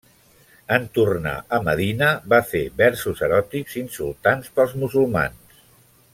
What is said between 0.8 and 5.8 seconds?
tornar a Medina va fer versos eròtics insultants pels musulmans.